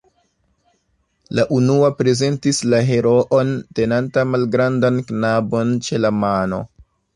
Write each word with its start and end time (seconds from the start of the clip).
La 1.39 1.43
unua 1.57 1.91
prezentis 1.99 2.63
la 2.75 2.79
heroon, 2.89 3.53
tenanta 3.81 4.25
malgrandan 4.33 5.01
knabon 5.13 5.77
ĉe 5.89 6.05
la 6.07 6.15
mano. 6.27 6.63